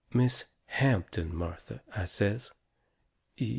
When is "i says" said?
1.95-2.49